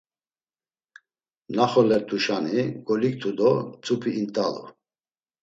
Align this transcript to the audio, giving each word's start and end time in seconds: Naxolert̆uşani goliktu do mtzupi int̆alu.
Naxolert̆uşani 1.55 2.59
goliktu 2.85 3.31
do 3.37 3.51
mtzupi 3.67 4.09
int̆alu. 4.21 4.63